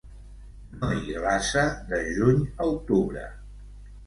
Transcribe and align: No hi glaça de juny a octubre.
No 0.77 0.87
hi 1.01 1.13
glaça 1.17 1.65
de 1.93 2.01
juny 2.17 2.41
a 2.57 2.69
octubre. 2.71 3.29